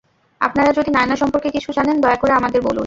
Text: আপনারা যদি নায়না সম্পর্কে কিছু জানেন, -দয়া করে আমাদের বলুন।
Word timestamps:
আপনারা 0.41 0.71
যদি 0.73 0.89
নায়না 0.91 1.15
সম্পর্কে 1.15 1.49
কিছু 1.49 1.69
জানেন, 1.71 1.95
-দয়া 1.99 2.17
করে 2.21 2.33
আমাদের 2.33 2.59
বলুন। 2.61 2.79